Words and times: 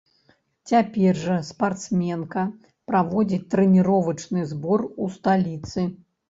Цяпер 0.69 1.19
жа 1.25 1.35
спартсменка 1.49 2.45
праводзіць 2.93 3.39
трэніровачны 3.53 4.47
збор 4.55 4.79
у 5.03 5.11
сталіцы. 5.21 5.87